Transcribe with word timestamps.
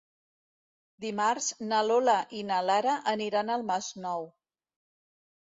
Dimarts 1.05 1.49
na 1.73 1.83
Lola 1.89 2.17
i 2.39 2.41
na 2.53 2.63
Lara 2.71 2.97
aniran 3.15 3.53
al 3.59 3.67
Masnou. 3.71 4.27